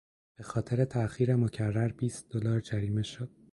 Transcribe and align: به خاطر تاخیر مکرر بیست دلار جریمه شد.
به 0.37 0.43
خاطر 0.43 0.85
تاخیر 0.85 1.35
مکرر 1.35 1.87
بیست 1.87 2.29
دلار 2.29 2.59
جریمه 2.59 3.03
شد. 3.03 3.31